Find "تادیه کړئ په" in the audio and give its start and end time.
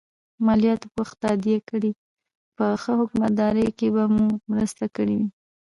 1.23-2.65